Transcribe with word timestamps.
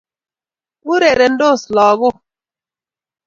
urerendos 0.93 1.61
lagok 1.75 2.17